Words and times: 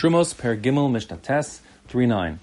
Trumos 0.00 0.34
per 0.34 0.56
Gimel 0.56 0.90
Mishnah 0.90 1.18
Tes 1.18 1.60
3 1.88 2.06
9. 2.06 2.40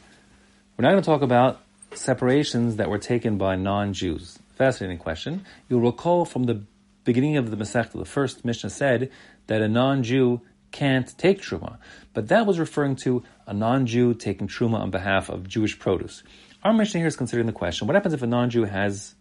We're 0.78 0.84
now 0.84 0.92
going 0.92 1.02
to 1.02 1.06
talk 1.10 1.24
about 1.24 1.60
separations 1.92 2.76
that 2.76 2.88
were 2.88 3.00
taken 3.00 3.40
by 3.40 3.56
non 3.56 3.94
Jews. 3.94 4.38
Fascinating 4.54 5.00
question. 5.00 5.44
You'll 5.68 5.82
recall 5.82 6.24
from 6.24 6.44
the 6.44 6.62
beginning 7.04 7.36
of 7.36 7.50
the 7.50 7.58
Masechta, 7.58 7.94
the 7.94 8.06
first 8.06 8.46
Mishnah 8.46 8.70
said 8.70 9.10
that 9.48 9.64
a 9.64 9.68
non 9.68 10.04
Jew 10.04 10.42
can't 10.72 11.18
take 11.18 11.42
Truma, 11.42 11.80
but 12.14 12.28
that 12.28 12.46
was 12.46 12.60
referring 12.60 12.96
to 12.98 13.24
a 13.48 13.56
non 13.56 13.88
Jew 13.88 14.14
taking 14.14 14.48
Truma 14.48 14.76
on 14.76 14.92
behalf 14.92 15.28
of 15.28 15.48
Jewish 15.48 15.80
produce. 15.80 16.22
Our 16.64 16.74
Mishnah 16.74 17.00
here 17.00 17.08
is 17.08 17.16
considering 17.16 17.48
the 17.48 17.54
question 17.54 17.88
what 17.88 17.96
happens 17.96 18.14
if 18.14 18.22
a 18.22 18.28
non 18.28 18.52
Jew 18.52 18.66
has 18.66 19.16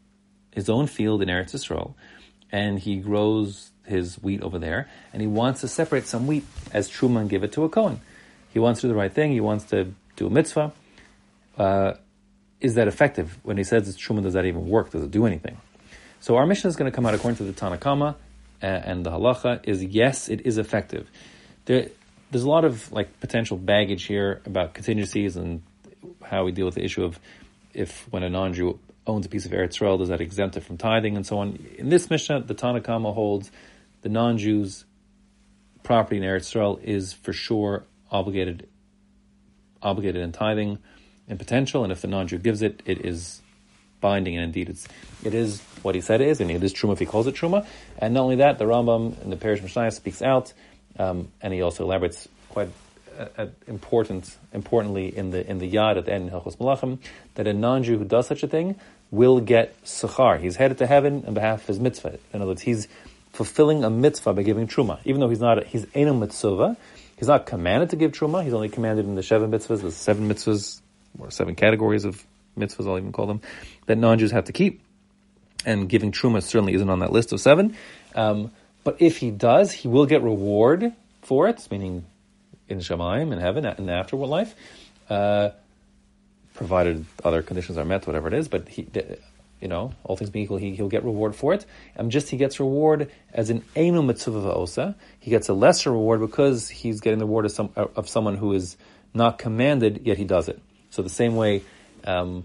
his 0.52 0.68
own 0.68 0.88
field 0.88 1.22
in 1.22 1.30
Eretz 1.30 1.54
Yisrael 1.54 1.94
and 2.52 2.80
he 2.80 2.96
grows 2.96 3.70
his 3.86 4.16
wheat 4.16 4.42
over 4.42 4.58
there 4.58 4.90
and 5.14 5.22
he 5.22 5.26
wants 5.26 5.62
to 5.62 5.68
separate 5.68 6.06
some 6.06 6.26
wheat 6.26 6.44
as 6.70 6.90
Truma 6.90 7.20
and 7.22 7.30
give 7.30 7.42
it 7.42 7.52
to 7.52 7.64
a 7.64 7.70
Kohen? 7.70 8.02
He 8.56 8.60
wants 8.60 8.80
to 8.80 8.86
do 8.86 8.88
the 8.88 8.98
right 8.98 9.12
thing. 9.12 9.32
He 9.32 9.40
wants 9.42 9.66
to 9.66 9.92
do 10.16 10.28
a 10.28 10.30
mitzvah. 10.30 10.72
Uh, 11.58 11.92
is 12.58 12.76
that 12.76 12.88
effective? 12.88 13.36
When 13.42 13.58
he 13.58 13.64
says 13.64 13.86
it's 13.86 13.98
truma, 13.98 14.22
does 14.22 14.32
that 14.32 14.46
even 14.46 14.66
work? 14.66 14.92
Does 14.92 15.02
it 15.02 15.10
do 15.10 15.26
anything? 15.26 15.58
So 16.20 16.36
our 16.36 16.46
Mishnah 16.46 16.68
is 16.68 16.74
going 16.74 16.90
to 16.90 16.96
come 16.96 17.04
out 17.04 17.12
according 17.12 17.36
to 17.36 17.44
the 17.44 17.52
Tanna 17.52 17.76
Kamma 17.76 18.14
and 18.62 19.04
the 19.04 19.10
halacha 19.10 19.60
is 19.64 19.84
yes, 19.84 20.30
it 20.30 20.46
is 20.46 20.56
effective. 20.56 21.06
There, 21.66 21.90
there's 22.30 22.44
a 22.44 22.48
lot 22.48 22.64
of 22.64 22.90
like 22.92 23.20
potential 23.20 23.58
baggage 23.58 24.04
here 24.04 24.40
about 24.46 24.72
contingencies 24.72 25.36
and 25.36 25.62
how 26.24 26.44
we 26.44 26.52
deal 26.52 26.64
with 26.64 26.76
the 26.76 26.82
issue 26.82 27.04
of 27.04 27.20
if 27.74 28.10
when 28.10 28.22
a 28.22 28.30
non-Jew 28.30 28.78
owns 29.06 29.26
a 29.26 29.28
piece 29.28 29.44
of 29.44 29.52
Eretz 29.52 29.78
Yisrael, 29.78 29.98
does 29.98 30.08
that 30.08 30.22
exempt 30.22 30.56
it 30.56 30.62
from 30.62 30.78
tithing 30.78 31.14
and 31.14 31.26
so 31.26 31.40
on. 31.40 31.58
In 31.76 31.90
this 31.90 32.08
Mishnah, 32.08 32.40
the 32.40 32.54
Tanna 32.54 32.80
Kamma 32.80 33.12
holds 33.12 33.50
the 34.00 34.08
non-Jews 34.08 34.86
property 35.82 36.16
in 36.16 36.22
Eretz 36.22 36.50
Yisrael 36.50 36.82
is 36.82 37.12
for 37.12 37.34
sure 37.34 37.84
obligated 38.10 38.68
obligated 39.82 40.22
in 40.22 40.32
tithing 40.32 40.78
and 41.28 41.38
potential, 41.38 41.82
and 41.82 41.92
if 41.92 42.00
the 42.00 42.08
non-Jew 42.08 42.38
gives 42.38 42.62
it, 42.62 42.82
it 42.86 43.04
is 43.04 43.42
binding, 44.00 44.36
and 44.36 44.44
indeed 44.44 44.68
it's 44.68 44.88
it 45.24 45.34
is 45.34 45.60
what 45.82 45.94
he 45.94 46.00
said 46.00 46.20
it 46.20 46.28
is, 46.28 46.40
and 46.40 46.50
it 46.50 46.62
is 46.62 46.72
truma 46.72 46.92
if 46.92 46.98
he 46.98 47.06
calls 47.06 47.26
it 47.26 47.34
truma. 47.34 47.66
And 47.98 48.14
not 48.14 48.22
only 48.22 48.36
that, 48.36 48.58
the 48.58 48.64
Rambam 48.64 49.22
in 49.22 49.30
the 49.30 49.36
Perush 49.36 49.62
Mishnah 49.62 49.90
speaks 49.90 50.22
out, 50.22 50.52
um, 50.98 51.28
and 51.40 51.52
he 51.52 51.62
also 51.62 51.84
elaborates 51.84 52.28
quite 52.48 52.68
uh, 53.18 53.26
uh, 53.38 53.46
important, 53.66 54.36
importantly 54.52 55.16
in 55.16 55.30
the 55.30 55.48
in 55.48 55.58
the 55.58 55.70
yad 55.70 55.96
at 55.96 56.04
the 56.04 56.12
end 56.12 56.28
in 56.28 56.34
Hilchos 56.34 56.56
Melachim 56.56 56.98
that 57.34 57.46
a 57.46 57.52
non-Jew 57.52 57.98
who 57.98 58.04
does 58.04 58.26
such 58.26 58.42
a 58.42 58.48
thing 58.48 58.76
will 59.10 59.40
get 59.40 59.82
sechar. 59.84 60.40
He's 60.40 60.56
headed 60.56 60.78
to 60.78 60.86
heaven 60.86 61.24
on 61.26 61.34
behalf 61.34 61.62
of 61.62 61.66
his 61.66 61.80
mitzvah. 61.80 62.18
In 62.32 62.42
other 62.42 62.48
words, 62.48 62.62
he's 62.62 62.88
fulfilling 63.32 63.84
a 63.84 63.90
mitzvah 63.90 64.32
by 64.32 64.42
giving 64.42 64.66
truma, 64.66 64.98
even 65.04 65.20
though 65.20 65.28
he's 65.28 65.40
not 65.40 65.58
a, 65.58 65.64
he's 65.64 65.86
a 65.94 66.12
mitzvah. 66.12 66.76
He's 67.16 67.28
not 67.28 67.46
commanded 67.46 67.90
to 67.90 67.96
give 67.96 68.12
truma. 68.12 68.44
He's 68.44 68.52
only 68.52 68.68
commanded 68.68 69.06
in 69.06 69.14
the 69.14 69.22
seven 69.22 69.50
mitzvahs, 69.50 69.80
the 69.80 69.90
seven 69.90 70.28
mitzvahs, 70.28 70.80
or 71.18 71.30
seven 71.30 71.54
categories 71.54 72.04
of 72.04 72.24
mitzvahs, 72.58 72.86
I'll 72.86 72.98
even 72.98 73.12
call 73.12 73.26
them, 73.26 73.40
that 73.86 73.96
non-Jews 73.96 74.32
have 74.32 74.44
to 74.44 74.52
keep. 74.52 74.82
And 75.64 75.88
giving 75.88 76.12
truma 76.12 76.42
certainly 76.42 76.74
isn't 76.74 76.88
on 76.88 77.00
that 77.00 77.12
list 77.12 77.32
of 77.32 77.40
seven. 77.40 77.76
Um, 78.14 78.52
but 78.84 78.96
if 79.00 79.16
he 79.16 79.30
does, 79.30 79.72
he 79.72 79.88
will 79.88 80.06
get 80.06 80.22
reward 80.22 80.92
for 81.22 81.48
it, 81.48 81.66
meaning 81.70 82.04
in 82.68 82.78
Shemaim, 82.78 83.32
in 83.32 83.40
heaven, 83.40 83.64
in 83.64 83.86
the 83.86 83.92
afterworld 83.92 84.28
life, 84.28 84.54
uh, 85.08 85.50
provided 86.54 87.04
other 87.24 87.42
conditions 87.42 87.78
are 87.78 87.84
met, 87.84 88.06
whatever 88.06 88.28
it 88.28 88.34
is. 88.34 88.48
But 88.48 88.68
he, 88.68 88.86
you 89.60 89.68
know, 89.68 89.92
all 90.04 90.16
things 90.16 90.30
being 90.30 90.44
equal, 90.44 90.58
he, 90.58 90.74
he'll 90.74 90.88
get 90.88 91.04
reward 91.04 91.34
for 91.34 91.54
it. 91.54 91.64
And 91.94 92.10
just 92.10 92.28
he 92.28 92.36
gets 92.36 92.60
reward 92.60 93.10
as 93.32 93.50
an 93.50 93.64
Einu 93.76 94.02
Mitzvah 94.02 94.52
Osa. 94.52 94.96
He 95.18 95.30
gets 95.30 95.48
a 95.48 95.54
lesser 95.54 95.90
reward 95.90 96.20
because 96.20 96.68
he's 96.68 97.00
getting 97.00 97.18
the 97.18 97.24
reward 97.24 97.46
of, 97.46 97.52
some, 97.52 97.70
of 97.74 98.08
someone 98.08 98.36
who 98.36 98.52
is 98.52 98.76
not 99.14 99.38
commanded, 99.38 100.02
yet 100.04 100.18
he 100.18 100.24
does 100.24 100.48
it. 100.48 100.60
So 100.90 101.02
the 101.02 101.08
same 101.08 101.36
way, 101.36 101.62
um, 102.04 102.44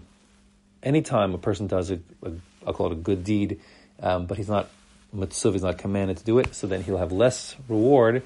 anytime 0.82 1.34
a 1.34 1.38
person 1.38 1.66
does 1.66 1.90
a, 1.90 2.00
a, 2.22 2.32
I'll 2.66 2.72
call 2.72 2.86
it 2.86 2.92
a 2.92 2.96
good 2.96 3.24
deed, 3.24 3.60
um, 4.00 4.26
but 4.26 4.38
he's 4.38 4.48
not 4.48 4.68
mitzvah, 5.12 5.52
he's 5.52 5.62
not 5.62 5.78
commanded 5.78 6.16
to 6.16 6.24
do 6.24 6.38
it, 6.38 6.54
so 6.54 6.66
then 6.66 6.82
he'll 6.82 6.98
have 6.98 7.12
less 7.12 7.54
reward 7.68 8.22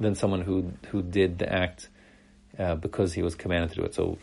than 0.00 0.14
someone 0.14 0.40
who 0.40 0.72
who 0.90 1.02
did 1.02 1.38
the 1.38 1.52
act 1.52 1.88
uh, 2.58 2.76
because 2.76 3.12
he 3.12 3.22
was 3.22 3.34
commanded 3.34 3.70
to 3.70 3.76
do 3.76 3.82
it. 3.82 3.94
So 3.94 4.18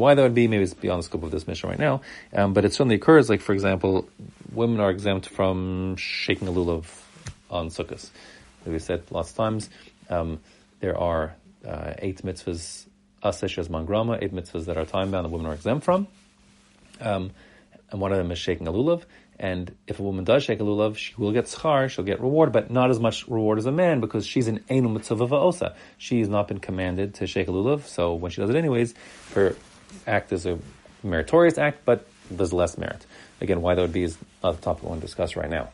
why 0.00 0.14
that 0.14 0.22
would 0.22 0.34
be, 0.34 0.48
maybe 0.48 0.64
it's 0.64 0.74
beyond 0.74 1.00
the 1.00 1.04
scope 1.04 1.22
of 1.22 1.30
this 1.30 1.46
Mishnah 1.46 1.68
right 1.68 1.78
now, 1.78 2.00
um, 2.34 2.52
but 2.52 2.64
it 2.64 2.72
certainly 2.72 2.96
occurs, 2.96 3.30
like, 3.30 3.40
for 3.40 3.52
example, 3.52 4.08
women 4.52 4.80
are 4.80 4.90
exempt 4.90 5.28
from 5.28 5.96
shaking 5.96 6.48
a 6.48 6.52
lulav 6.52 6.86
on 7.50 7.68
Sukkot. 7.68 8.10
As 8.64 8.72
we 8.72 8.78
said 8.78 9.04
lots 9.10 9.30
of 9.30 9.36
times, 9.36 9.70
um, 10.08 10.40
there 10.80 10.98
are 10.98 11.36
uh, 11.66 11.94
eight 11.98 12.22
mitzvahs, 12.22 12.86
aseh 13.22 13.48
shehazman 13.48 13.86
grama, 13.86 14.18
eight 14.20 14.34
mitzvahs 14.34 14.64
that 14.66 14.76
are 14.76 14.84
time-bound 14.84 15.24
that 15.24 15.30
women 15.30 15.46
are 15.46 15.54
exempt 15.54 15.84
from. 15.84 16.06
Um, 17.00 17.30
and 17.90 18.00
one 18.00 18.12
of 18.12 18.18
them 18.18 18.30
is 18.30 18.38
shaking 18.38 18.66
a 18.66 18.72
lulav. 18.72 19.04
And 19.38 19.74
if 19.86 19.98
a 19.98 20.02
woman 20.02 20.24
does 20.24 20.42
shake 20.44 20.60
a 20.60 20.62
lulav, 20.62 20.98
she 20.98 21.14
will 21.16 21.32
get 21.32 21.46
schar, 21.46 21.88
she'll 21.88 22.04
get 22.04 22.20
reward, 22.20 22.52
but 22.52 22.70
not 22.70 22.90
as 22.90 23.00
much 23.00 23.26
reward 23.26 23.58
as 23.58 23.64
a 23.64 23.72
man 23.72 24.00
because 24.00 24.26
she's 24.26 24.48
an 24.48 24.62
enu 24.70 24.90
mitzvah 24.90 25.34
osa. 25.34 25.74
She 25.96 26.18
has 26.18 26.28
not 26.28 26.46
been 26.46 26.60
commanded 26.60 27.14
to 27.14 27.26
shake 27.26 27.48
a 27.48 27.50
lulav, 27.50 27.86
so 27.86 28.14
when 28.14 28.30
she 28.30 28.42
does 28.42 28.50
it 28.50 28.56
anyways, 28.56 28.94
her 29.34 29.56
act 30.06 30.32
is 30.32 30.46
a 30.46 30.58
meritorious 31.02 31.58
act, 31.58 31.84
but 31.84 32.06
there's 32.30 32.52
less 32.52 32.78
merit. 32.78 33.04
Again, 33.40 33.62
why 33.62 33.74
that 33.74 33.82
would 33.82 33.92
be 33.92 34.02
is 34.02 34.18
not 34.42 34.56
the 34.56 34.62
topic 34.62 34.82
we 34.82 34.90
want 34.90 35.00
to 35.00 35.06
discuss 35.06 35.36
right 35.36 35.50
now. 35.50 35.70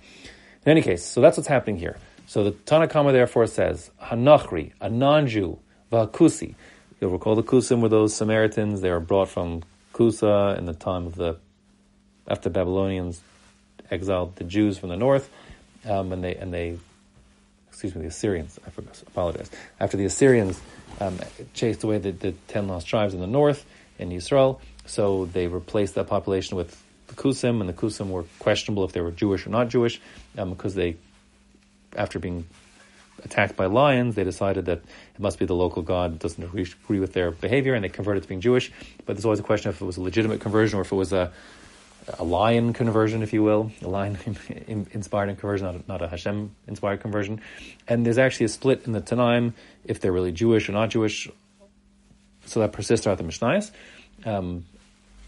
In 0.64 0.70
any 0.70 0.82
case, 0.82 1.04
so 1.04 1.20
that's 1.20 1.36
what's 1.36 1.48
happening 1.48 1.76
here. 1.76 1.96
So 2.26 2.44
the 2.44 2.50
Tanna 2.50 2.88
Kamma 2.88 3.12
therefore 3.12 3.46
says, 3.46 3.90
Hanachri, 4.02 4.72
a 4.80 4.90
non-Jew, 4.90 5.58
Vakusi. 5.92 6.54
You'll 7.00 7.10
recall 7.10 7.34
the 7.34 7.42
Kusim 7.42 7.80
were 7.80 7.88
those 7.88 8.14
Samaritans. 8.14 8.80
They 8.80 8.90
were 8.90 9.00
brought 9.00 9.28
from 9.28 9.62
Kusa 9.92 10.58
in 10.58 10.66
the 10.66 10.74
time 10.74 11.06
of 11.06 11.14
the, 11.14 11.38
after 12.26 12.50
Babylonians 12.50 13.20
exiled 13.90 14.36
the 14.36 14.44
Jews 14.44 14.78
from 14.78 14.88
the 14.88 14.96
north, 14.96 15.30
um, 15.84 16.12
and 16.12 16.24
they, 16.24 16.34
and 16.34 16.52
they, 16.52 16.78
excuse 17.68 17.94
me, 17.94 18.02
the 18.02 18.08
Assyrians, 18.08 18.58
I 18.66 18.70
forgot, 18.70 19.00
apologize. 19.06 19.50
After 19.78 19.96
the 19.96 20.04
Assyrians 20.06 20.60
um, 21.00 21.18
chased 21.54 21.84
away 21.84 21.98
the, 21.98 22.10
the 22.10 22.32
ten 22.48 22.66
lost 22.66 22.88
tribes 22.88 23.14
in 23.14 23.20
the 23.20 23.26
north, 23.26 23.64
in 23.98 24.12
Israel. 24.12 24.60
So 24.86 25.26
they 25.26 25.46
replaced 25.46 25.94
that 25.94 26.06
population 26.06 26.56
with 26.56 26.82
the 27.08 27.14
Kusim, 27.14 27.60
and 27.60 27.68
the 27.68 27.72
Kusim 27.72 28.10
were 28.10 28.24
questionable 28.38 28.84
if 28.84 28.92
they 28.92 29.00
were 29.00 29.10
Jewish 29.10 29.46
or 29.46 29.50
not 29.50 29.68
Jewish, 29.68 30.00
um, 30.38 30.50
because 30.50 30.74
they, 30.74 30.96
after 31.96 32.18
being 32.18 32.46
attacked 33.24 33.56
by 33.56 33.66
lions, 33.66 34.14
they 34.14 34.24
decided 34.24 34.66
that 34.66 34.78
it 34.78 35.20
must 35.20 35.38
be 35.38 35.46
the 35.46 35.54
local 35.54 35.82
god 35.82 36.18
doesn't 36.18 36.42
agree 36.42 37.00
with 37.00 37.12
their 37.12 37.30
behavior, 37.30 37.74
and 37.74 37.84
they 37.84 37.88
converted 37.88 38.22
to 38.22 38.28
being 38.28 38.40
Jewish. 38.40 38.72
But 39.04 39.16
there's 39.16 39.24
always 39.24 39.40
a 39.40 39.44
question 39.44 39.70
if 39.70 39.80
it 39.80 39.84
was 39.84 39.96
a 39.96 40.02
legitimate 40.02 40.40
conversion 40.40 40.78
or 40.78 40.82
if 40.82 40.92
it 40.92 40.96
was 40.96 41.12
a 41.12 41.32
a 42.18 42.24
lion 42.24 42.72
conversion, 42.72 43.22
if 43.22 43.32
you 43.32 43.42
will, 43.42 43.72
a 43.82 43.88
lion 43.88 44.18
inspired 44.92 45.36
conversion, 45.38 45.66
not 45.66 45.74
a, 45.74 45.82
not 45.88 46.02
a 46.02 46.08
Hashem 46.08 46.54
inspired 46.66 47.00
conversion. 47.00 47.40
And 47.88 48.06
there's 48.06 48.18
actually 48.18 48.46
a 48.46 48.48
split 48.48 48.86
in 48.86 48.92
the 48.92 49.00
Tanaim 49.00 49.54
if 49.84 50.00
they're 50.00 50.12
really 50.12 50.32
Jewish 50.32 50.68
or 50.68 50.72
not 50.72 50.90
Jewish 50.90 51.28
so 52.46 52.60
that 52.60 52.72
persists 52.72 53.04
throughout 53.04 53.18
the 53.18 53.24
Mishnayos. 53.24 53.70
Um, 54.24 54.64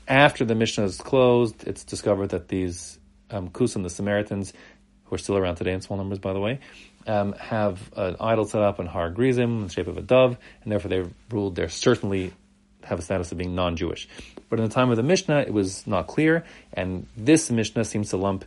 after 0.07 0.45
the 0.45 0.55
Mishnah 0.55 0.85
is 0.85 0.97
closed, 0.97 1.67
it's 1.67 1.85
discovered 1.85 2.29
that 2.29 2.49
these 2.49 2.99
um, 3.31 3.51
Kusim, 3.51 3.83
the 3.83 3.91
Samaritans, 3.91 4.53
who 5.05 5.15
are 5.15 5.19
still 5.19 5.37
around 5.37 5.57
today 5.57 5.73
in 5.73 5.81
small 5.81 5.99
numbers, 5.99 6.19
by 6.19 6.33
the 6.33 6.41
way, 6.41 6.61
um, 7.07 7.33
have 7.35 7.91
an 7.97 8.17
idol 8.21 8.45
set 8.45 8.63
up 8.63 8.81
in 8.81 8.87
Har 8.87 9.11
Gerizim 9.11 9.59
in 9.59 9.63
the 9.65 9.73
shape 9.73 9.87
of 9.87 9.97
a 9.99 10.03
dove, 10.03 10.37
and 10.63 10.73
therefore 10.73 10.89
they 10.89 11.05
ruled 11.31 11.57
they're 11.57 11.69
certainly 11.69 12.33
have 12.85 12.99
a 12.99 13.03
status 13.03 13.33
of 13.33 13.39
being 13.39 13.55
non-Jewish. 13.55 14.09
But 14.49 14.59
in 14.59 14.67
the 14.67 14.75
time 14.75 14.91
of 14.91 14.97
the 14.97 15.03
Mishnah, 15.03 15.41
it 15.41 15.53
was 15.53 15.87
not 15.87 16.07
clear, 16.07 16.45
and 16.73 17.07
this 17.17 17.51
Mishnah 17.51 17.85
seems 17.85 18.11
to 18.11 18.17
lump 18.17 18.45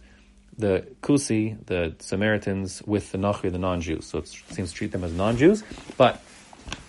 the 0.57 0.85
Kusi, 1.01 1.63
the 1.65 1.95
Samaritans, 1.99 2.81
with 2.83 3.11
the 3.11 3.17
Nachri, 3.17 3.51
the 3.51 3.57
non-Jews. 3.57 4.05
So 4.05 4.19
it 4.19 4.27
seems 4.27 4.71
to 4.71 4.75
treat 4.75 4.91
them 4.91 5.03
as 5.03 5.13
non-Jews, 5.13 5.63
but 5.97 6.21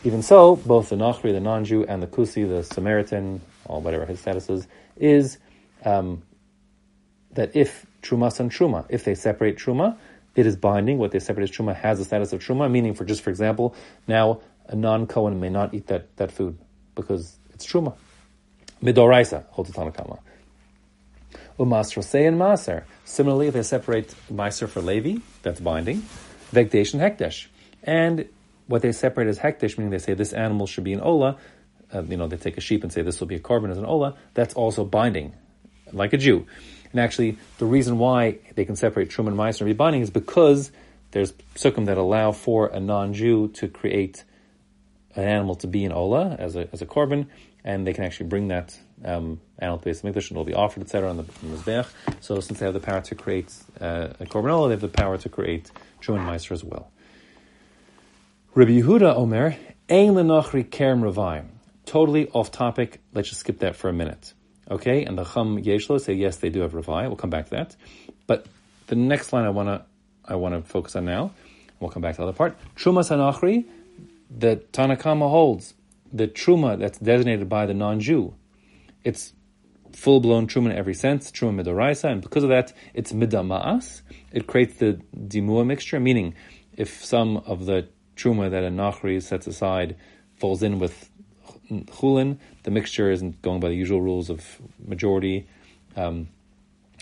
even 0.05 0.23
so, 0.23 0.57
both 0.57 0.89
the 0.89 0.97
Nachri, 0.97 1.33
the 1.33 1.41
non-Jew, 1.41 1.85
and 1.85 2.03
the 2.03 2.07
Kusi, 2.07 2.49
the 2.49 2.63
Samaritan, 2.63 3.41
or 3.65 3.81
whatever 3.81 4.05
his 4.05 4.21
status 4.21 4.51
is, 4.51 4.67
is 4.97 5.39
um, 5.85 6.23
that 7.33 7.55
if 7.55 7.87
Truma 8.03 8.39
and 8.41 8.51
Truma, 8.51 8.85
if 8.89 9.05
they 9.05 9.15
separate 9.15 9.57
Truma, 9.57 9.97
it 10.35 10.47
is 10.47 10.57
binding. 10.57 10.99
What 10.99 11.13
they 11.13 11.19
separate 11.19 11.45
as 11.45 11.57
Truma 11.57 11.75
has 11.75 11.99
the 11.99 12.05
status 12.05 12.33
of 12.33 12.41
Truma, 12.41 12.71
meaning 12.71 12.95
for 12.95 13.05
just 13.05 13.23
for 13.23 13.31
example, 13.31 13.75
now 14.09 14.41
a 14.67 14.75
non-Kohen 14.75 15.39
may 15.41 15.49
not 15.49 15.75
eat 15.75 15.87
that, 15.89 16.15
that 16.17 16.33
food 16.33 16.59
because 16.95 17.37
it's 17.53 17.67
Truma. 17.67 17.95
Midoraisa, 18.83 19.47
holds 19.51 19.71
the 19.71 19.77
Tanna 19.77 19.93
Kamma. 19.93 20.19
Umasrosei 21.59 22.27
and 22.27 22.41
Maser. 22.41 22.85
Similarly, 23.05 23.49
if 23.49 23.55
they 23.55 23.63
separate 23.63 24.15
Meiser 24.33 24.69
for 24.69 24.81
Levi, 24.81 25.21
that's 25.43 25.61
binding. 25.61 26.03
Vegdesh 26.53 26.95
and 26.95 27.03
Hekdesh. 27.03 27.47
And 27.85 28.29
what 28.67 28.83
they 28.83 28.93
separate 28.93 29.29
as 29.29 29.39
hekdesh, 29.39 29.77
meaning 29.79 29.91
they 29.91 29.99
say 29.99 30.15
this 30.15 30.33
animal 30.33 30.67
should 30.67 30.85
be 30.85 30.93
an 30.93 31.01
ola, 31.01 31.39
uh, 31.93 32.03
you 32.03 32.17
know, 32.17 32.27
they 32.27 32.37
take 32.37 32.57
a 32.57 32.61
sheep 32.61 32.83
and 32.83 32.93
say 32.93 33.03
this 33.03 33.21
will 33.21 33.27
be 33.27 33.37
a 33.37 33.41
korban 33.41 33.71
as 33.71 33.79
an 33.79 33.85
ola, 33.85 34.17
that's 34.35 34.55
also 34.55 34.85
binding, 34.85 35.35
like 35.93 36.13
a 36.13 36.17
Jew. 36.17 36.47
And 36.93 37.01
actually, 37.01 37.39
the 37.59 37.65
reason 37.65 37.99
why 37.99 38.39
they 38.55 38.65
can 38.65 38.77
separate 38.77 39.11
Truman 39.11 39.39
and 39.39 39.61
and 39.61 39.67
be 39.67 39.73
binding 39.73 40.03
is 40.03 40.11
because 40.11 40.71
there's 41.11 41.33
sukkim 41.55 41.87
that 41.87 41.99
allow 41.99 42.33
for 42.33 42.69
a 42.69 42.81
non-Jew 42.81 43.49
to 43.49 43.69
create 43.69 44.25
an 45.15 45.25
animal 45.25 45.55
to 45.57 45.67
be 45.67 45.85
an 45.85 45.93
ola 45.93 46.37
as 46.39 46.57
a 46.57 46.69
as 46.73 46.81
a 46.83 46.87
korban, 46.87 47.27
and 47.65 47.87
they 47.87 47.93
can 47.93 48.05
actually 48.05 48.29
bring 48.29 48.49
that 48.49 48.79
um, 49.05 49.41
animal 49.59 49.79
to 49.79 49.85
the 49.85 49.91
mikdash 49.91 50.31
and 50.31 50.33
it'll 50.33 50.45
be 50.45 50.55
offered, 50.55 50.83
etc. 50.83 51.11
on 51.11 51.19
the, 51.19 51.25
mizbech. 51.25 51.89
So 52.21 52.41
since 52.41 52.59
they 52.59 52.67
have 52.67 52.75
the 52.75 52.81
power 52.81 53.01
to 53.03 53.15
create 53.15 53.53
uh, 53.81 54.09
a 54.21 54.27
korban 54.27 54.51
ola, 54.51 54.69
they 54.69 54.75
have 54.75 54.81
the 54.81 54.89
power 54.89 55.19
to 55.19 55.29
create 55.29 55.71
truman 56.01 56.27
meiser 56.27 56.53
as 56.53 56.65
well. 56.65 56.91
Rabbi 58.55 58.73
Yehuda 58.73 59.17
Omer, 59.17 59.57
Ein 59.89 60.09
lenochri 60.09 60.69
kerem. 60.69 61.47
Totally 61.87 62.29
off 62.29 62.51
topic. 62.53 63.01
Let's 63.15 63.31
just 63.31 63.41
skip 63.41 63.61
that 63.61 63.77
for 63.77 63.89
a 63.89 63.95
minute. 63.95 64.35
Okay, 64.71 65.07
and 65.07 65.17
the 65.17 65.25
Chum 65.25 65.57
Yeshlo 65.57 65.99
say 65.99 66.13
yes, 66.13 66.37
they 66.37 66.51
do 66.51 66.61
have 66.61 66.73
ravai. 66.73 67.07
We'll 67.07 67.17
come 67.17 67.31
back 67.31 67.47
to 67.47 67.51
that. 67.53 67.77
But 68.27 68.45
the 68.89 68.95
next 68.95 69.33
line 69.33 69.47
I 69.47 69.49
wanna 69.49 69.87
I 70.27 70.35
wanna 70.35 70.61
focus 70.61 70.95
on 70.97 71.07
now. 71.07 71.31
We'll 71.81 71.89
come 71.89 72.03
back 72.03 72.17
to 72.17 72.21
the 72.21 72.25
other 72.25 72.37
part. 72.37 72.59
Truma 72.77 73.01
sanachri, 73.01 73.65
the 74.31 74.57
Tanna 74.57 74.99
Kamma 74.99 75.31
holds 75.31 75.73
the 76.13 76.29
truma 76.29 76.79
that's 76.79 76.99
designated 76.99 77.49
by 77.49 77.65
the 77.65 77.73
non-Jew. 77.73 78.35
It's 79.03 79.33
full 79.95 80.21
blown 80.21 80.47
truma 80.47 80.67
in 80.67 80.73
every 80.73 80.93
sense, 80.93 81.33
truma 81.33 81.65
midoraisa, 81.65 82.13
and 82.13 82.21
because 82.21 82.43
of 82.43 82.51
that, 82.51 82.75
it's 82.93 83.13
midamaas. 83.13 84.03
It 84.31 84.47
creates 84.47 84.77
the 84.77 85.01
dimua 85.17 85.65
mixture, 85.65 85.99
meaning 85.99 86.35
if 86.77 87.03
some 87.03 87.39
of 87.39 87.65
the 87.65 87.89
truma 88.17 88.51
that 88.51 88.65
a 88.65 88.69
nachri 88.69 89.23
sets 89.23 89.47
aside 89.47 89.97
falls 90.37 90.63
in 90.63 90.79
with 90.79 91.11
chulin, 91.71 92.39
the 92.65 92.71
mixture 92.71 93.11
isn't 93.11 93.43
going 93.43 93.61
by 93.61 93.69
the 93.69 93.75
usual 93.75 94.01
rules 94.01 94.31
of 94.31 94.61
majority. 94.85 95.47
Um, 95.97 96.29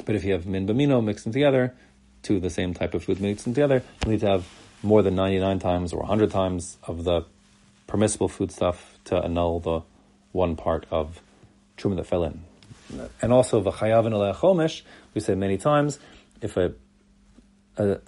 but 0.05 0.15
if 0.15 0.25
you 0.25 0.33
have 0.33 0.47
min 0.47 0.67
bamino 0.67 1.03
mixed 1.03 1.25
them 1.25 1.33
together, 1.33 1.75
two 2.23 2.37
of 2.37 2.43
the 2.43 2.51
same 2.51 2.75
type 2.75 2.95
of 2.95 3.05
food 3.05 3.21
mixed 3.21 3.45
them 3.45 3.55
together, 3.55 3.83
you 4.05 4.13
need 4.13 4.21
to 4.21 4.29
have 4.29 4.47
more 4.83 5.03
than 5.03 5.15
99 5.15 5.59
times 5.59 5.93
or 5.93 6.01
100 6.01 6.31
times 6.31 6.79
of 6.85 7.05
the 7.05 7.25
permissible 7.87 8.29
food 8.29 8.53
stuff 8.53 8.99
to 9.05 9.17
annul 9.17 9.61
the 9.61 9.83
one 10.33 10.57
part 10.57 10.87
of 10.91 11.21
truma 11.77 11.97
that 11.97 12.07
fell 12.07 12.25
in. 12.25 12.43
And 13.21 13.33
also, 13.33 13.63
v'chayavin 13.63 14.13
aleh 14.13 14.35
chomesh, 14.35 14.83
we 15.15 15.21
say 15.21 15.35
many 15.35 15.59
times, 15.59 15.99
if 16.41 16.57
a, 16.57 16.73
a 17.77 17.99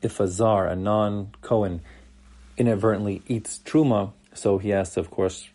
if 0.00 0.18
a 0.18 0.26
zar, 0.26 0.66
a 0.66 0.74
non-Kohen, 0.74 1.80
inadvertently 2.56 3.22
eats 3.28 3.60
truma, 3.64 4.12
so 4.34 4.58
he 4.58 4.70
has 4.70 4.94
to, 4.94 5.00
of 5.00 5.10
course, 5.10 5.48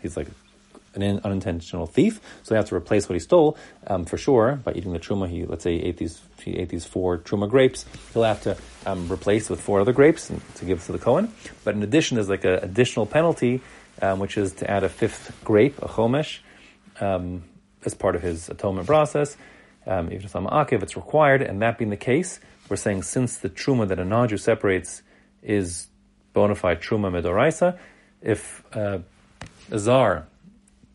he's 0.00 0.16
like 0.16 0.28
an 0.94 1.02
in, 1.02 1.20
unintentional 1.22 1.86
thief, 1.86 2.20
so 2.42 2.54
he 2.54 2.56
has 2.56 2.68
to 2.68 2.74
replace 2.74 3.08
what 3.08 3.14
he 3.14 3.20
stole 3.20 3.56
um, 3.86 4.04
for 4.04 4.18
sure 4.18 4.56
by 4.56 4.72
eating 4.72 4.92
the 4.92 4.98
truma. 4.98 5.28
He 5.28 5.44
let's 5.44 5.62
say 5.62 5.78
he 5.78 5.84
ate 5.84 5.98
these 5.98 6.20
he 6.42 6.56
ate 6.56 6.68
these 6.68 6.84
four 6.84 7.18
truma 7.18 7.48
grapes. 7.48 7.84
He'll 8.12 8.24
have 8.24 8.42
to 8.42 8.56
um, 8.86 9.10
replace 9.10 9.48
with 9.48 9.60
four 9.60 9.80
other 9.80 9.92
grapes 9.92 10.30
and, 10.30 10.40
to 10.56 10.64
give 10.64 10.84
to 10.86 10.92
the 10.92 10.98
Kohen. 10.98 11.32
But 11.64 11.74
in 11.74 11.82
addition, 11.82 12.16
there's 12.16 12.28
like 12.28 12.44
an 12.44 12.58
additional 12.62 13.06
penalty, 13.06 13.60
um, 14.02 14.18
which 14.18 14.36
is 14.36 14.54
to 14.54 14.70
add 14.70 14.82
a 14.82 14.88
fifth 14.88 15.38
grape, 15.44 15.78
a 15.78 15.88
chomesh, 15.88 16.38
um, 17.00 17.44
as 17.84 17.94
part 17.94 18.16
of 18.16 18.22
his 18.22 18.48
atonement 18.48 18.86
process. 18.86 19.36
Um, 19.86 20.10
if 20.10 20.24
if 20.24 20.82
it's 20.82 20.96
required, 20.96 21.42
and 21.42 21.62
that 21.62 21.78
being 21.78 21.90
the 21.90 21.96
case, 21.96 22.40
we're 22.68 22.76
saying 22.76 23.02
since 23.02 23.38
the 23.38 23.48
truma 23.48 23.88
that 23.88 23.98
a 23.98 24.04
non-Jew 24.04 24.36
separates 24.36 25.02
is 25.42 25.86
bona 26.32 26.54
fide 26.54 26.80
truma 26.80 27.10
medoraisa, 27.10 27.78
if 28.22 28.62
uh, 28.76 28.98
a 29.70 29.78
zar, 29.78 30.26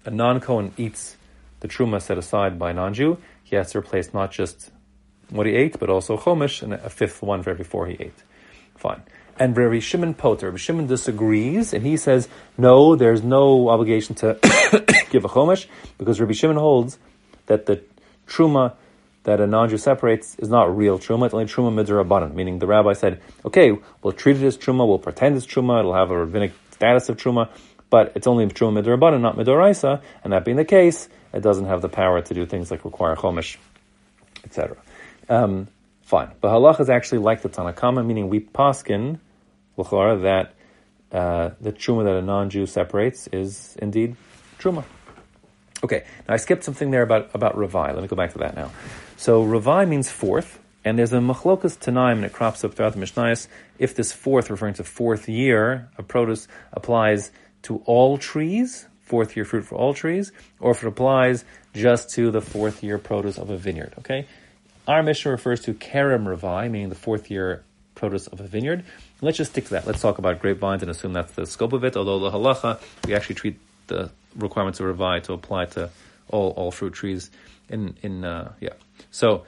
a 0.05 0.11
non-Kohen 0.11 0.73
eats 0.77 1.17
the 1.59 1.67
truma 1.67 2.01
set 2.01 2.17
aside 2.17 2.59
by 2.59 2.71
a 2.71 2.73
non-Jew, 2.73 3.17
he 3.43 3.55
has 3.55 3.71
to 3.71 3.79
replace 3.79 4.13
not 4.13 4.31
just 4.31 4.71
what 5.29 5.45
he 5.45 5.55
ate, 5.55 5.79
but 5.79 5.89
also 5.89 6.17
chomish 6.17 6.61
and 6.61 6.73
a 6.73 6.89
fifth 6.89 7.21
one 7.21 7.41
for 7.41 7.49
every 7.49 7.65
four 7.65 7.87
he 7.87 7.95
ate. 7.99 8.23
Fine. 8.75 9.01
And 9.37 9.57
Rabbi 9.57 9.79
Shimon 9.79 10.13
Poter, 10.13 10.47
Rabbi 10.47 10.57
Shimon 10.57 10.87
disagrees, 10.87 11.73
and 11.73 11.85
he 11.85 11.97
says, 11.97 12.29
no, 12.57 12.95
there's 12.95 13.21
no 13.21 13.69
obligation 13.69 14.15
to 14.15 14.37
give 15.09 15.25
a 15.25 15.29
chomish, 15.29 15.65
because 15.97 16.19
Rabbi 16.19 16.33
Shimon 16.33 16.57
holds 16.57 16.97
that 17.47 17.65
the 17.65 17.81
truma 18.27 18.73
that 19.25 19.41
a 19.41 19.47
non-Jew 19.47 19.77
separates 19.77 20.35
is 20.39 20.49
not 20.49 20.75
real 20.75 20.97
truma, 20.97 21.25
it's 21.25 21.33
only 21.33 21.45
truma 21.45 21.73
midrabanan, 21.73 22.33
meaning 22.33 22.59
the 22.59 22.67
rabbi 22.67 22.93
said, 22.93 23.21
okay, 23.43 23.77
we'll 24.01 24.13
treat 24.13 24.37
it 24.37 24.43
as 24.43 24.57
truma, 24.57 24.87
we'll 24.87 24.99
pretend 24.99 25.35
it's 25.35 25.45
truma, 25.45 25.79
it'll 25.79 25.93
have 25.93 26.11
a 26.11 26.17
rabbinic 26.17 26.53
status 26.71 27.09
of 27.09 27.17
truma, 27.17 27.49
but 27.89 28.13
it's 28.15 28.27
only 28.27 28.45
truma 28.47 28.81
midrabanan, 28.81 29.21
not 29.21 29.35
midoraisa, 29.35 30.01
and 30.23 30.33
that 30.33 30.45
being 30.45 30.57
the 30.57 30.65
case, 30.65 31.09
it 31.33 31.41
doesn't 31.41 31.65
have 31.65 31.81
the 31.81 31.89
power 31.89 32.21
to 32.21 32.33
do 32.33 32.45
things 32.45 32.71
like 32.71 32.85
require 32.85 33.15
chomish, 33.15 33.57
etc. 34.43 34.77
Um, 35.27 35.67
fine. 36.03 36.31
But 36.39 36.51
halach 36.51 36.79
is 36.79 36.89
actually 36.89 37.19
like 37.19 37.41
the 37.41 37.49
Tanna 37.49 37.73
Kamma, 37.73 38.05
meaning 38.05 38.29
we 38.29 38.39
paskin, 38.39 39.19
l'chora, 39.75 40.21
that 40.21 40.53
uh, 41.11 41.51
the 41.59 41.71
truma 41.71 42.05
that 42.05 42.15
a 42.15 42.21
non-Jew 42.21 42.65
separates 42.65 43.27
is 43.27 43.75
indeed 43.81 44.15
truma. 44.59 44.83
Okay, 45.85 46.03
now 46.27 46.33
I 46.33 46.37
skipped 46.37 46.63
something 46.63 46.89
there 46.89 47.03
about, 47.03 47.29
about 47.35 47.55
Ravai. 47.55 47.93
Let 47.93 48.01
me 48.01 48.07
go 48.07 48.15
back 48.15 48.33
to 48.33 48.39
that 48.39 48.55
now. 48.55 48.71
So 49.17 49.45
Ravai 49.45 49.87
means 49.87 50.09
fourth, 50.09 50.59
and 50.83 50.97
there's 50.97 51.13
a 51.13 51.17
machlokas 51.17 51.77
tanaim, 51.77 52.13
and 52.13 52.25
it 52.25 52.33
crops 52.33 52.63
up 52.63 52.73
throughout 52.73 52.93
the 52.93 52.99
Mishnayos, 52.99 53.47
if 53.77 53.93
this 53.95 54.11
fourth, 54.11 54.49
referring 54.49 54.73
to 54.73 54.83
fourth 54.83 55.29
year 55.29 55.87
of 55.99 56.07
produce, 56.07 56.47
applies 56.73 57.29
to 57.61 57.83
all 57.85 58.17
trees, 58.17 58.87
fourth 59.03 59.35
year 59.35 59.45
fruit 59.45 59.63
for 59.63 59.75
all 59.75 59.93
trees, 59.93 60.31
or 60.59 60.71
if 60.71 60.81
it 60.81 60.87
applies 60.87 61.45
just 61.75 62.09
to 62.15 62.31
the 62.31 62.41
fourth 62.41 62.81
year 62.81 62.97
produce 62.97 63.37
of 63.37 63.51
a 63.51 63.57
vineyard. 63.57 63.93
Okay? 63.99 64.25
Our 64.87 65.03
Mishnah 65.03 65.29
refers 65.29 65.61
to 65.65 65.75
Kerem 65.75 66.25
Ravai, 66.25 66.71
meaning 66.71 66.89
the 66.89 66.95
fourth 66.95 67.29
year 67.29 67.63
produce 67.93 68.25
of 68.25 68.39
a 68.39 68.47
vineyard. 68.47 68.83
Let's 69.21 69.37
just 69.37 69.51
stick 69.51 69.65
to 69.65 69.69
that. 69.71 69.85
Let's 69.85 70.01
talk 70.01 70.17
about 70.17 70.39
grapevines 70.39 70.81
and 70.81 70.89
assume 70.89 71.13
that's 71.13 71.33
the 71.33 71.45
scope 71.45 71.73
of 71.73 71.83
it, 71.83 71.95
although 71.95 72.17
the 72.17 72.31
halacha, 72.31 72.81
we 73.05 73.13
actually 73.13 73.35
treat 73.35 73.59
the 73.85 74.09
requirements 74.35 74.77
to 74.77 74.83
Ravai 74.83 75.23
to 75.23 75.33
apply 75.33 75.65
to 75.65 75.89
all, 76.29 76.51
all 76.51 76.71
fruit 76.71 76.93
trees 76.93 77.31
in, 77.69 77.95
in, 78.01 78.23
uh, 78.23 78.53
yeah. 78.59 78.73
So, 79.11 79.45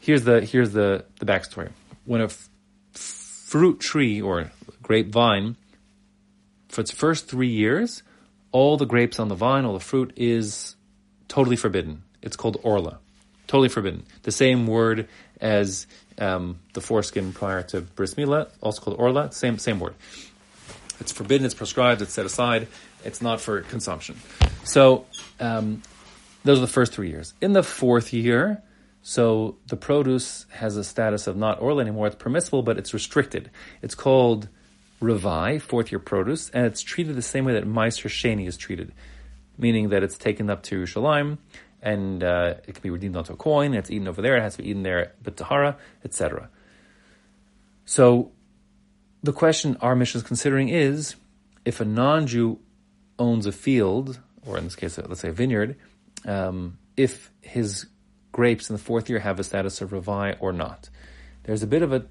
here's 0.00 0.24
the, 0.24 0.40
here's 0.40 0.72
the, 0.72 1.04
the 1.18 1.26
backstory. 1.26 1.70
When 2.04 2.20
a 2.20 2.24
f- 2.24 2.48
fruit 2.92 3.80
tree 3.80 4.20
or 4.20 4.50
grapevine, 4.82 5.56
for 6.68 6.80
its 6.80 6.90
first 6.90 7.28
three 7.28 7.48
years, 7.50 8.02
all 8.52 8.76
the 8.76 8.86
grapes 8.86 9.18
on 9.18 9.28
the 9.28 9.34
vine, 9.34 9.64
all 9.64 9.74
the 9.74 9.80
fruit 9.80 10.12
is 10.16 10.76
totally 11.28 11.56
forbidden. 11.56 12.02
It's 12.22 12.36
called 12.36 12.58
orla. 12.62 12.98
Totally 13.46 13.68
forbidden. 13.68 14.04
The 14.22 14.32
same 14.32 14.66
word 14.66 15.08
as 15.40 15.86
um, 16.18 16.60
the 16.74 16.80
foreskin 16.80 17.32
prior 17.32 17.62
to 17.64 17.80
bris 17.80 18.14
milah, 18.14 18.48
also 18.60 18.82
called 18.82 18.98
orla. 18.98 19.32
Same 19.32 19.58
same 19.58 19.80
word. 19.80 19.94
It's 21.00 21.12
forbidden. 21.12 21.44
It's 21.44 21.54
prescribed. 21.54 22.02
It's 22.02 22.12
set 22.12 22.26
aside. 22.26 22.68
It's 23.04 23.22
not 23.22 23.40
for 23.40 23.60
consumption. 23.62 24.16
So 24.64 25.06
um, 25.38 25.82
those 26.44 26.58
are 26.58 26.62
the 26.62 26.66
first 26.66 26.92
three 26.92 27.08
years. 27.08 27.34
In 27.40 27.52
the 27.52 27.62
fourth 27.62 28.12
year, 28.12 28.62
so 29.02 29.56
the 29.66 29.76
produce 29.76 30.46
has 30.50 30.76
a 30.76 30.84
status 30.84 31.26
of 31.26 31.36
not 31.36 31.60
orla 31.60 31.82
anymore. 31.82 32.06
It's 32.06 32.16
permissible, 32.16 32.62
but 32.62 32.76
it's 32.78 32.92
restricted. 32.92 33.50
It's 33.82 33.94
called 33.94 34.48
revai, 35.00 35.60
fourth 35.60 35.90
year 35.90 35.98
produce, 35.98 36.50
and 36.50 36.66
it's 36.66 36.82
treated 36.82 37.16
the 37.16 37.22
same 37.22 37.46
way 37.46 37.54
that 37.54 37.64
Meiser 37.64 38.10
Sheni 38.10 38.46
is 38.46 38.58
treated, 38.58 38.92
meaning 39.56 39.88
that 39.88 40.02
it's 40.02 40.18
taken 40.18 40.50
up 40.50 40.62
to 40.64 40.82
Yerushalayim 40.82 41.38
and 41.82 42.22
uh, 42.22 42.54
it 42.66 42.74
can 42.74 42.82
be 42.82 42.90
redeemed 42.90 43.16
onto 43.16 43.32
a 43.32 43.36
coin. 43.36 43.74
It's 43.74 43.90
eaten 43.90 44.08
over 44.08 44.20
there. 44.22 44.36
It 44.36 44.42
has 44.42 44.56
to 44.56 44.62
be 44.62 44.70
eaten 44.70 44.82
there, 44.82 45.12
but 45.22 45.36
tahara, 45.36 45.76
etc. 46.04 46.50
So, 47.84 48.32
the 49.22 49.32
question 49.32 49.76
our 49.80 49.94
Mishnah 49.94 50.20
is 50.20 50.26
considering 50.26 50.68
is: 50.68 51.16
if 51.64 51.80
a 51.80 51.84
non-Jew 51.84 52.58
owns 53.18 53.46
a 53.46 53.52
field, 53.52 54.20
or 54.46 54.58
in 54.58 54.64
this 54.64 54.76
case, 54.76 54.98
let's 54.98 55.20
say 55.20 55.28
a 55.28 55.32
vineyard, 55.32 55.76
um, 56.24 56.78
if 56.96 57.30
his 57.40 57.86
grapes 58.32 58.70
in 58.70 58.74
the 58.74 58.82
fourth 58.82 59.08
year 59.08 59.18
have 59.18 59.38
a 59.38 59.44
status 59.44 59.80
of 59.80 59.90
revai 59.90 60.36
or 60.40 60.52
not. 60.52 60.88
There's 61.44 61.62
a 61.62 61.66
bit 61.66 61.82
of 61.82 61.92
a 61.92 62.06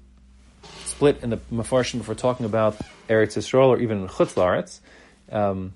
split 0.84 1.22
in 1.22 1.30
the 1.30 1.38
mafarshim 1.50 2.00
if 2.00 2.08
we're 2.08 2.14
talking 2.14 2.46
about 2.46 2.76
Eretz 3.08 3.36
Yisrael 3.36 3.68
or 3.68 3.78
even 3.78 4.06
Chutz 4.06 4.34
Laaretz. 4.34 4.80
Um, 5.32 5.72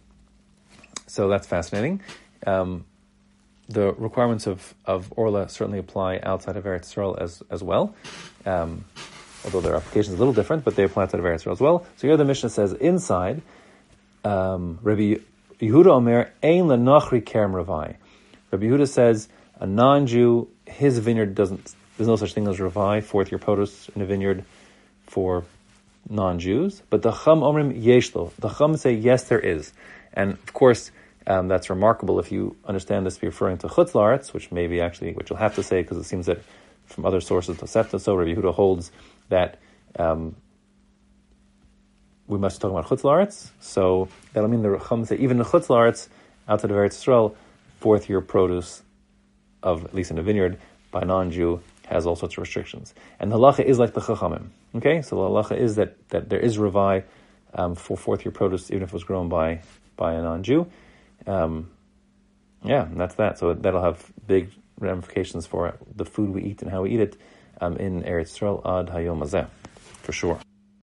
so 1.06 1.28
that's 1.28 1.46
fascinating. 1.46 2.02
Um, 2.46 2.84
the 3.68 3.92
requirements 3.94 4.46
of, 4.46 4.74
of 4.84 5.12
Orla 5.16 5.48
certainly 5.48 5.78
apply 5.78 6.20
outside 6.22 6.56
of 6.56 6.64
Eretz 6.64 6.92
Yisrael 6.92 7.18
as, 7.20 7.42
as 7.50 7.62
well. 7.62 7.94
Um, 8.44 8.84
although 9.44 9.60
their 9.60 9.76
application 9.76 10.12
is 10.12 10.18
a 10.18 10.18
little 10.18 10.34
different, 10.34 10.64
but 10.64 10.76
they 10.76 10.84
apply 10.84 11.04
outside 11.04 11.20
of 11.20 11.26
Eretz 11.26 11.50
as 11.50 11.60
well. 11.60 11.86
So 11.96 12.06
here 12.08 12.16
the 12.16 12.24
Mishnah 12.24 12.50
says 12.50 12.72
inside, 12.72 13.42
um, 14.24 14.78
Rabbi 14.82 15.16
Yehuda 15.60 15.86
Omer, 15.86 16.32
Ein 16.42 16.64
lenachri 16.64 17.22
kerem 17.22 17.52
ravai. 17.52 17.96
Rabbi 18.50 18.64
Yehuda 18.66 18.88
says 18.88 19.28
a 19.60 19.66
non-Jew, 19.66 20.48
his 20.66 20.98
vineyard 20.98 21.34
doesn't, 21.34 21.74
there's 21.96 22.08
no 22.08 22.16
such 22.16 22.32
thing 22.34 22.48
as 22.48 22.58
ravai, 22.58 23.02
fourth 23.02 23.30
year 23.30 23.38
produce 23.38 23.88
in 23.94 24.02
a 24.02 24.06
vineyard 24.06 24.44
for 25.06 25.44
non-Jews. 26.08 26.82
But 26.90 27.02
the 27.02 27.12
Chum 27.12 27.40
Omrim 27.40 27.82
Yeshlo. 27.82 28.32
The 28.36 28.48
Chum 28.48 28.76
say, 28.76 28.92
yes, 28.92 29.24
there 29.24 29.40
is. 29.40 29.72
And 30.12 30.32
of 30.32 30.52
course, 30.52 30.90
um, 31.26 31.48
that's 31.48 31.70
remarkable 31.70 32.18
if 32.20 32.30
you 32.32 32.56
understand 32.64 33.06
this 33.06 33.14
to 33.14 33.20
be 33.22 33.26
referring 33.28 33.58
to 33.58 33.68
Chutz 33.68 34.32
which 34.32 34.52
maybe 34.52 34.80
actually, 34.80 35.12
which 35.12 35.30
you'll 35.30 35.38
have 35.38 35.54
to 35.54 35.62
say 35.62 35.82
because 35.82 35.98
it 35.98 36.04
seems 36.04 36.26
that 36.26 36.40
from 36.86 37.06
other 37.06 37.20
sources, 37.20 37.56
Tosefta, 37.56 38.00
so 38.00 38.14
Rabbi 38.14 38.34
Yehuda 38.34 38.54
holds 38.54 38.92
that 39.28 39.58
um, 39.98 40.36
we 42.26 42.38
must 42.38 42.60
talk 42.60 42.70
about 42.70 42.86
chutzlaritz. 42.86 43.50
So 43.60 44.08
that'll 44.32 44.48
mean 44.48 44.62
the 44.62 44.78
Chum 44.88 45.04
say 45.04 45.16
even 45.16 45.38
the 45.38 45.44
chutzlaritz 45.44 46.08
outside 46.48 46.70
of 46.70 46.76
Eretz 46.76 46.94
Yisrael, 46.94 47.34
fourth 47.80 48.08
year 48.08 48.20
produce 48.20 48.82
of 49.62 49.84
at 49.84 49.94
least 49.94 50.10
in 50.10 50.18
a 50.18 50.22
vineyard 50.22 50.58
by 50.90 51.02
non-Jew 51.04 51.60
has 51.86 52.06
all 52.06 52.16
sorts 52.16 52.34
of 52.34 52.38
restrictions. 52.38 52.94
And 53.20 53.30
the 53.30 53.36
halacha 53.36 53.64
is 53.64 53.78
like 53.78 53.94
the 53.94 54.00
chachamim. 54.00 54.48
Okay, 54.76 55.02
so 55.02 55.16
the 55.16 55.22
halacha 55.22 55.58
is 55.58 55.76
that 55.76 55.96
that 56.08 56.28
there 56.28 56.40
is 56.40 56.58
revai 56.58 57.04
um, 57.54 57.74
for 57.74 57.96
fourth 57.96 58.24
year 58.24 58.32
produce 58.32 58.70
even 58.70 58.82
if 58.82 58.90
it 58.90 58.92
was 58.92 59.04
grown 59.04 59.28
by 59.28 59.60
by 59.96 60.14
a 60.14 60.22
non-Jew. 60.22 60.66
Um, 61.26 61.70
yeah, 62.62 62.86
and 62.86 62.98
that's 62.98 63.14
that. 63.16 63.38
So 63.38 63.52
that'll 63.54 63.82
have 63.82 64.10
big 64.26 64.50
ramifications 64.78 65.46
for 65.46 65.76
the 65.94 66.04
food 66.04 66.30
we 66.30 66.42
eat 66.42 66.62
and 66.62 66.70
how 66.70 66.82
we 66.82 66.90
eat 66.90 67.00
it 67.00 67.16
um, 67.64 67.76
in 67.76 68.02
Eretz 68.02 68.32
Yisrael 68.32 68.60
ad 68.64 68.88
hayom 68.88 69.20
hazeh, 69.20 69.46
for 70.02 70.12
sure. 70.12 70.38